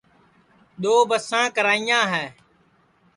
[0.81, 2.25] دؔو بساں کریاں ہے